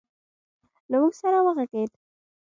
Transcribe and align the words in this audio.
له 0.89 0.95
موږ 1.01 1.13
سره 1.21 1.39
وغږېد 1.45 1.91